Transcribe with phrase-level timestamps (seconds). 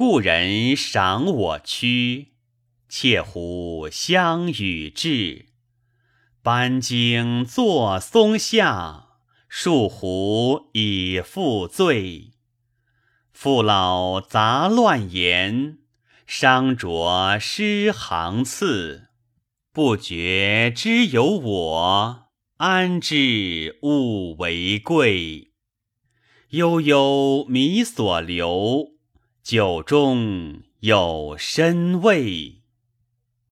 [0.00, 2.28] 故人赏我躯，
[2.88, 5.50] 妾乎相与至。
[6.42, 9.08] 班荆坐松下，
[9.46, 12.30] 树胡已复醉。
[13.30, 15.80] 父老杂乱言，
[16.26, 19.08] 伤着诗行次。
[19.70, 25.52] 不觉知有我，安知物为贵？
[26.52, 28.92] 悠悠迷所留，
[29.52, 32.59] 酒中有深味。